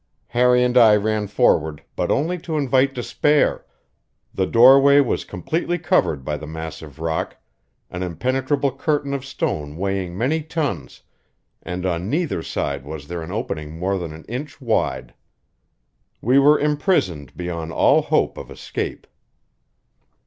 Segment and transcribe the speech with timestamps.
[0.29, 3.67] Harry and I ran forward, but only to invite despair;
[4.33, 7.37] the doorway was completely covered by the massive rock,
[7.91, 11.03] an impenetrable curtain of stone weighing many tons,
[11.61, 15.13] and on neither side was there an opening more than an inch wide.
[16.19, 19.05] We were imprisoned beyond all hope of escape.